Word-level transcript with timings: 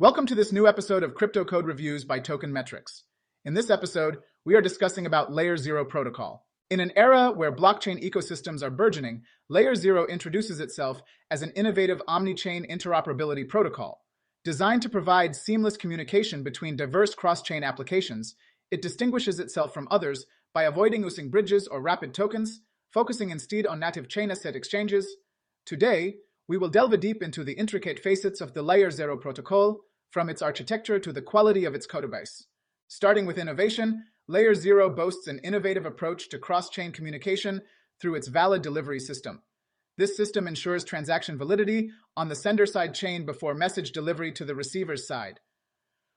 Welcome 0.00 0.26
to 0.26 0.36
this 0.36 0.52
new 0.52 0.68
episode 0.68 1.02
of 1.02 1.16
Crypto 1.16 1.44
Code 1.44 1.66
Reviews 1.66 2.04
by 2.04 2.20
Token 2.20 2.52
Metrics. 2.52 3.02
In 3.44 3.54
this 3.54 3.68
episode, 3.68 4.18
we 4.44 4.54
are 4.54 4.60
discussing 4.60 5.06
about 5.06 5.32
Layer 5.32 5.56
Zero 5.56 5.84
protocol. 5.84 6.46
In 6.70 6.78
an 6.78 6.92
era 6.94 7.32
where 7.32 7.50
blockchain 7.50 8.00
ecosystems 8.00 8.62
are 8.62 8.70
burgeoning, 8.70 9.22
Layer 9.48 9.74
Zero 9.74 10.06
introduces 10.06 10.60
itself 10.60 11.02
as 11.32 11.42
an 11.42 11.50
innovative 11.56 12.00
omni-chain 12.06 12.64
interoperability 12.70 13.48
protocol. 13.48 14.04
Designed 14.44 14.82
to 14.82 14.88
provide 14.88 15.34
seamless 15.34 15.76
communication 15.76 16.44
between 16.44 16.76
diverse 16.76 17.16
cross-chain 17.16 17.64
applications, 17.64 18.36
it 18.70 18.80
distinguishes 18.80 19.40
itself 19.40 19.74
from 19.74 19.88
others 19.90 20.26
by 20.54 20.62
avoiding 20.62 21.02
using 21.02 21.28
bridges 21.28 21.66
or 21.66 21.82
wrapped 21.82 22.14
tokens, 22.14 22.60
focusing 22.92 23.30
instead 23.30 23.66
on 23.66 23.80
native 23.80 24.08
chain 24.08 24.30
asset 24.30 24.54
exchanges. 24.54 25.16
Today, 25.66 26.18
we 26.46 26.56
will 26.56 26.68
delve 26.68 26.98
deep 27.00 27.20
into 27.20 27.42
the 27.42 27.54
intricate 27.54 27.98
facets 27.98 28.40
of 28.40 28.54
the 28.54 28.62
Layer 28.62 28.92
Zero 28.92 29.16
protocol, 29.16 29.80
from 30.10 30.28
its 30.28 30.42
architecture 30.42 30.98
to 30.98 31.12
the 31.12 31.22
quality 31.22 31.64
of 31.64 31.74
its 31.74 31.86
codebase. 31.86 32.44
Starting 32.88 33.26
with 33.26 33.38
innovation, 33.38 34.04
Layer 34.26 34.54
Zero 34.54 34.90
boasts 34.90 35.26
an 35.26 35.40
innovative 35.40 35.86
approach 35.86 36.28
to 36.28 36.38
cross-chain 36.38 36.92
communication 36.92 37.62
through 38.00 38.14
its 38.14 38.28
valid 38.28 38.62
delivery 38.62 39.00
system. 39.00 39.42
This 39.96 40.16
system 40.16 40.46
ensures 40.46 40.84
transaction 40.84 41.36
validity 41.36 41.90
on 42.16 42.28
the 42.28 42.36
sender 42.36 42.66
side 42.66 42.94
chain 42.94 43.26
before 43.26 43.54
message 43.54 43.90
delivery 43.90 44.30
to 44.32 44.44
the 44.44 44.54
receiver's 44.54 45.06
side. 45.06 45.40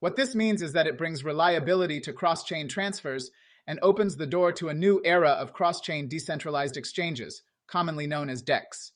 What 0.00 0.16
this 0.16 0.34
means 0.34 0.62
is 0.62 0.72
that 0.72 0.86
it 0.86 0.98
brings 0.98 1.24
reliability 1.24 2.00
to 2.00 2.12
cross-chain 2.12 2.68
transfers 2.68 3.30
and 3.66 3.78
opens 3.80 4.16
the 4.16 4.26
door 4.26 4.52
to 4.52 4.68
a 4.68 4.74
new 4.74 5.00
era 5.04 5.30
of 5.30 5.52
cross-chain 5.52 6.08
decentralized 6.08 6.76
exchanges, 6.76 7.42
commonly 7.68 8.06
known 8.06 8.28
as 8.28 8.42
DEX. 8.42 8.92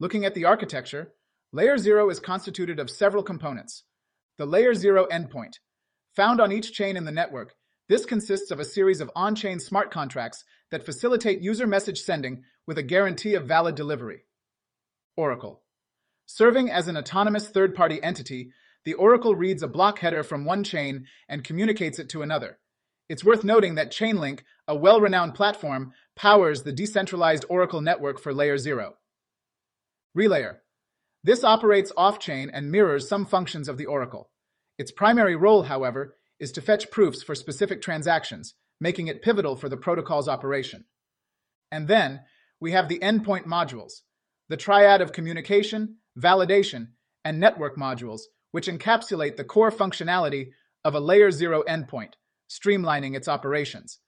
Looking 0.00 0.24
at 0.24 0.34
the 0.34 0.46
architecture, 0.46 1.12
Layer 1.56 1.78
0 1.78 2.10
is 2.10 2.20
constituted 2.20 2.78
of 2.78 2.90
several 2.90 3.22
components. 3.22 3.84
The 4.36 4.44
Layer 4.44 4.74
0 4.74 5.06
endpoint. 5.10 5.54
Found 6.14 6.38
on 6.38 6.52
each 6.52 6.74
chain 6.74 6.98
in 6.98 7.06
the 7.06 7.10
network, 7.10 7.54
this 7.88 8.04
consists 8.04 8.50
of 8.50 8.60
a 8.60 8.64
series 8.66 9.00
of 9.00 9.10
on-chain 9.16 9.58
smart 9.58 9.90
contracts 9.90 10.44
that 10.70 10.84
facilitate 10.84 11.40
user 11.40 11.66
message 11.66 12.02
sending 12.02 12.42
with 12.66 12.76
a 12.76 12.82
guarantee 12.82 13.32
of 13.32 13.46
valid 13.46 13.74
delivery. 13.74 14.26
Oracle. 15.16 15.62
Serving 16.26 16.70
as 16.70 16.88
an 16.88 16.98
autonomous 16.98 17.48
third-party 17.48 18.02
entity, 18.02 18.50
the 18.84 18.92
Oracle 18.92 19.34
reads 19.34 19.62
a 19.62 19.66
block 19.66 20.00
header 20.00 20.22
from 20.22 20.44
one 20.44 20.62
chain 20.62 21.06
and 21.26 21.42
communicates 21.42 21.98
it 21.98 22.10
to 22.10 22.20
another. 22.20 22.58
It's 23.08 23.24
worth 23.24 23.44
noting 23.44 23.76
that 23.76 23.90
Chainlink, 23.90 24.40
a 24.68 24.76
well-renowned 24.76 25.34
platform, 25.34 25.94
powers 26.16 26.64
the 26.64 26.72
decentralized 26.72 27.46
Oracle 27.48 27.80
network 27.80 28.20
for 28.20 28.34
Layer 28.34 28.58
0. 28.58 28.96
Relayer. 30.14 30.56
This 31.26 31.42
operates 31.42 31.90
off-chain 31.96 32.50
and 32.54 32.70
mirrors 32.70 33.08
some 33.08 33.26
functions 33.26 33.68
of 33.68 33.78
the 33.78 33.86
Oracle. 33.86 34.30
Its 34.78 34.92
primary 34.92 35.34
role, 35.34 35.64
however, 35.64 36.14
is 36.38 36.52
to 36.52 36.60
fetch 36.60 36.88
proofs 36.92 37.20
for 37.20 37.34
specific 37.34 37.82
transactions, 37.82 38.54
making 38.80 39.08
it 39.08 39.22
pivotal 39.22 39.56
for 39.56 39.68
the 39.68 39.76
protocol's 39.76 40.28
operation. 40.28 40.84
And 41.72 41.88
then, 41.88 42.20
we 42.60 42.70
have 42.70 42.88
the 42.88 43.00
endpoint 43.00 43.44
modules, 43.44 44.02
the 44.48 44.56
triad 44.56 45.00
of 45.00 45.10
communication, 45.10 45.96
validation, 46.16 46.90
and 47.24 47.40
network 47.40 47.76
modules, 47.76 48.20
which 48.52 48.68
encapsulate 48.68 49.36
the 49.36 49.42
core 49.42 49.72
functionality 49.72 50.50
of 50.84 50.94
a 50.94 51.00
Layer 51.00 51.32
0 51.32 51.64
endpoint, 51.68 52.12
streamlining 52.48 53.16
its 53.16 53.26
operations. 53.26 53.98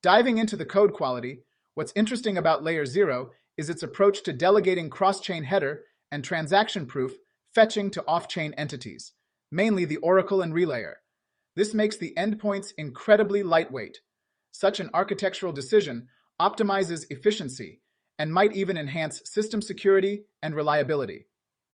Diving 0.00 0.38
into 0.38 0.56
the 0.56 0.64
code 0.64 0.92
quality, 0.92 1.40
what's 1.74 1.92
interesting 1.96 2.38
about 2.38 2.62
Layer 2.62 2.86
0 2.86 3.32
is 3.56 3.68
its 3.68 3.82
approach 3.82 4.22
to 4.22 4.32
delegating 4.32 4.88
cross-chain 4.88 5.42
header 5.42 5.82
and 6.10 6.24
transaction 6.24 6.86
proof 6.86 7.12
fetching 7.54 7.90
to 7.90 8.04
off-chain 8.06 8.54
entities, 8.54 9.12
mainly 9.50 9.84
the 9.84 9.96
Oracle 9.98 10.42
and 10.42 10.52
Relayer. 10.52 10.94
This 11.56 11.74
makes 11.74 11.96
the 11.96 12.14
endpoints 12.16 12.72
incredibly 12.78 13.42
lightweight. 13.42 14.00
Such 14.52 14.80
an 14.80 14.90
architectural 14.94 15.52
decision 15.52 16.08
optimizes 16.40 17.06
efficiency 17.10 17.80
and 18.18 18.32
might 18.32 18.54
even 18.54 18.76
enhance 18.76 19.22
system 19.24 19.62
security 19.62 20.24
and 20.42 20.54
reliability. 20.54 21.26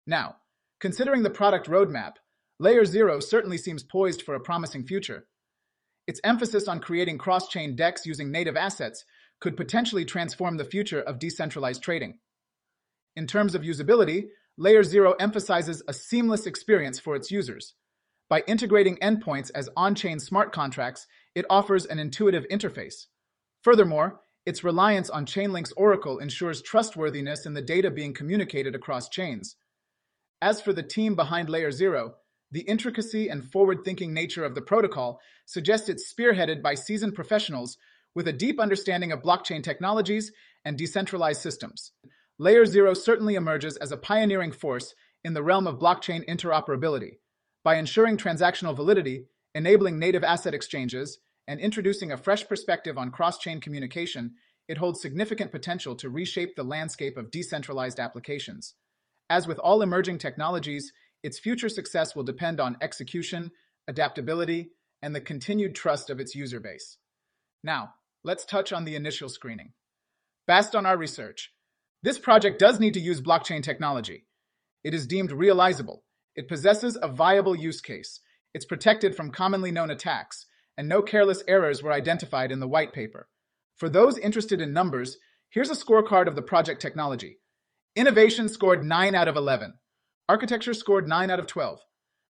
Now, 0.07 0.37
considering 0.81 1.23
the 1.23 1.31
product 1.31 1.69
roadmap, 1.69 2.15
Layer 2.61 2.85
0 2.85 3.21
certainly 3.21 3.59
seems 3.59 3.83
poised 3.83 4.23
for 4.23 4.35
a 4.35 4.41
promising 4.41 4.87
future. 4.87 5.27
Its 6.07 6.21
emphasis 6.23 6.69
on 6.69 6.81
creating 6.81 7.19
cross-chain 7.19 7.77
DEX 7.77 8.07
using 8.07 8.31
native 8.31 8.57
assets 8.57 9.05
could 9.41 9.57
potentially 9.57 10.05
transform 10.05 10.57
the 10.57 10.65
future 10.65 11.01
of 11.01 11.19
decentralized 11.19 11.83
trading. 11.83 12.19
In 13.17 13.27
terms 13.27 13.55
of 13.55 13.63
usability, 13.63 14.29
Layer 14.57 14.83
0 14.83 15.13
emphasizes 15.21 15.83
a 15.89 15.93
seamless 15.93 16.47
experience 16.47 16.99
for 16.99 17.15
its 17.17 17.31
users. 17.31 17.75
By 18.29 18.43
integrating 18.47 18.97
endpoints 18.97 19.51
as 19.55 19.69
on-chain 19.77 20.19
smart 20.19 20.53
contracts, 20.53 21.07
it 21.35 21.45
offers 21.51 21.87
an 21.87 21.99
intuitive 21.99 22.47
interface. 22.51 23.07
Furthermore, 23.63 24.21
its 24.47 24.65
reliance 24.65 25.11
on 25.11 25.27
Chainlink's 25.27 25.73
Oracle 25.77 26.19
ensures 26.19 26.63
trustworthiness 26.63 27.47
in 27.47 27.55
the 27.55 27.63
data 27.63 27.91
being 27.91 28.13
communicated 28.13 28.75
across 28.75 29.09
chains. 29.09 29.57
As 30.43 30.61
for 30.61 30.73
the 30.73 30.83
team 30.83 31.15
behind 31.15 31.49
Layer 31.49 31.71
0, 31.71 32.15
the 32.51 32.61
intricacy 32.61 33.29
and 33.29 33.45
forward-thinking 33.45 34.13
nature 34.13 34.45
of 34.45 34.55
the 34.55 34.63
protocol 34.63 35.21
suggests 35.47 35.89
it's 35.89 36.13
spearheaded 36.13 36.63
by 36.63 36.75
seasoned 36.75 37.15
professionals 37.15 37.79
with 38.15 38.29
a 38.29 38.33
deep 38.33 38.61
understanding 38.61 39.13
of 39.13 39.23
blockchain 39.23 39.63
technologies 39.63 40.31
and 40.65 40.79
decentralized 40.79 41.41
systems. 41.41 41.93
Layer 42.39 42.67
0 42.67 42.95
certainly 42.95 43.37
emerges 43.37 43.77
as 43.77 43.93
a 43.93 43.97
pioneering 43.97 44.53
force 44.53 44.95
in 45.23 45.35
the 45.35 45.43
realm 45.43 45.67
of 45.67 45.79
blockchain 45.79 46.27
interoperability 46.29 47.19
by 47.63 47.77
ensuring 47.77 48.17
transactional 48.17 48.77
validity, 48.77 49.27
enabling 49.55 49.99
native 49.99 50.23
asset 50.23 50.53
exchanges, 50.53 51.19
and 51.49 51.61
introducing 51.61 52.13
a 52.13 52.17
fresh 52.17 52.47
perspective 52.47 52.99
on 52.99 53.11
cross-chain 53.11 53.61
communication, 53.61 54.35
it 54.69 54.79
holds 54.79 55.01
significant 55.01 55.53
potential 55.53 55.95
to 55.95 56.11
reshape 56.11 56.57
the 56.57 56.63
landscape 56.63 57.17
of 57.17 57.31
decentralized 57.31 57.99
applications. 57.99 58.75
As 59.31 59.47
with 59.47 59.59
all 59.59 59.83
emerging 59.83 60.19
technologies, 60.19 60.93
its 61.23 61.39
future 61.39 61.69
success 61.69 62.15
will 62.15 62.23
depend 62.23 62.61
on 62.61 62.77
execution, 62.83 63.51
adaptability, 63.89 64.71
and 65.03 65.15
the 65.15 65.21
continued 65.21 65.75
trust 65.75 66.11
of 66.11 66.21
its 66.21 66.35
user 66.35 66.61
base. 66.61 66.99
Now, 67.63 67.95
let's 68.25 68.45
touch 68.45 68.73
on 68.73 68.85
the 68.85 68.97
initial 68.97 69.29
screening. 69.29 69.73
Based 70.47 70.75
on 70.75 70.85
our 70.85 70.97
research, 70.97 71.51
this 72.05 72.19
project 72.19 72.59
does 72.59 72.79
need 72.79 72.93
to 72.93 73.01
use 73.01 73.23
blockchain 73.23 73.63
technology. 73.63 74.27
It 74.85 74.93
is 74.93 75.07
deemed 75.07 75.33
realizable. 75.33 76.05
It 76.37 76.49
possesses 76.49 76.99
a 77.01 77.09
viable 77.09 77.57
use 77.57 77.81
case. 77.81 78.21
It's 78.53 78.67
protected 78.67 79.17
from 79.17 79.31
commonly 79.31 79.71
known 79.71 79.91
attacks, 79.91 80.45
and 80.77 80.87
no 80.87 81.01
careless 81.01 81.43
errors 81.49 81.83
were 81.83 81.95
identified 81.95 82.53
in 82.53 82.61
the 82.61 82.69
white 82.69 82.93
paper. 82.93 83.27
For 83.79 83.89
those 83.89 84.19
interested 84.19 84.61
in 84.61 84.75
numbers, 84.75 85.17
here's 85.49 85.71
a 85.71 85.75
scorecard 85.75 86.27
of 86.27 86.37
the 86.37 86.43
project 86.43 86.83
technology. 86.83 87.39
Innovation 87.97 88.51
scored 88.51 88.85
9 88.85 89.15
out 89.15 89.29
of 89.29 89.37
11. 89.37 89.73
Architecture 90.29 90.75
scored 90.75 91.09
9 91.09 91.31
out 91.31 91.41
of 91.41 91.47
12. 91.47 91.81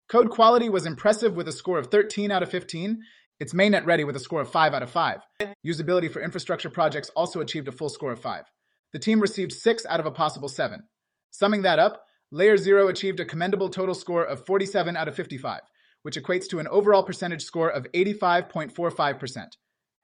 Code 0.09 0.31
quality 0.31 0.69
was 0.69 0.87
impressive 0.87 1.35
with 1.35 1.49
a 1.49 1.53
score 1.53 1.81
of 1.81 1.89
13 1.89 2.31
out 2.31 2.45
of 2.45 2.49
15. 2.49 3.01
It's 3.41 3.53
mainnet 3.53 3.87
ready 3.87 4.05
with 4.05 4.15
a 4.15 4.21
score 4.21 4.43
of 4.43 4.53
5 4.53 4.73
out 4.73 4.85
of 4.85 4.91
5. 4.91 5.19
Usability 5.67 6.09
for 6.09 6.23
infrastructure 6.23 6.71
projects 6.71 7.11
also 7.17 7.41
achieved 7.41 7.67
a 7.67 7.73
full 7.73 7.89
score 7.89 8.13
of 8.13 8.21
5. 8.21 8.45
The 8.95 9.01
team 9.01 9.19
received 9.19 9.53
6 9.53 9.87
out 9.87 9.99
of 9.99 10.07
a 10.07 10.13
possible 10.13 10.49
7. 10.49 10.85
Summing 11.33 11.63
that 11.63 11.81
up, 11.81 12.07
Layer 12.31 12.57
0 12.57 12.87
achieved 12.87 13.19
a 13.19 13.25
commendable 13.25 13.69
total 13.69 13.95
score 13.95 14.23
of 14.23 14.47
47 14.47 14.97
out 14.97 15.09
of 15.09 15.17
55, 15.17 15.63
which 16.03 16.17
equates 16.17 16.49
to 16.51 16.61
an 16.61 16.69
overall 16.69 17.03
percentage 17.03 17.43
score 17.43 17.69
of 17.69 17.89
85.45%. 17.93 19.47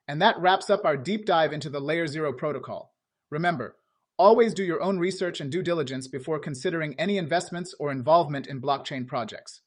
And 0.08 0.20
that 0.20 0.40
wraps 0.40 0.70
up 0.70 0.84
our 0.84 0.96
deep 0.96 1.24
dive 1.24 1.52
into 1.52 1.70
the 1.70 1.78
Layer 1.78 2.08
0 2.08 2.32
protocol. 2.32 2.92
Remember, 3.30 3.76
always 4.18 4.54
do 4.54 4.64
your 4.64 4.82
own 4.82 4.98
research 4.98 5.40
and 5.40 5.52
due 5.52 5.62
diligence 5.62 6.08
before 6.08 6.40
considering 6.40 6.98
any 6.98 7.16
investments 7.16 7.72
or 7.78 7.92
involvement 7.92 8.48
in 8.48 8.60
blockchain 8.60 9.06
projects. 9.06 9.60